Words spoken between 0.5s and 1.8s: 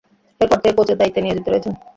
থেকে কোচের দায়িত্বে নিয়োজিত রয়েছেন।